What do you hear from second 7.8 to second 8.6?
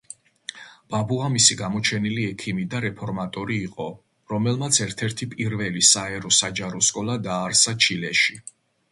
ჩილეში.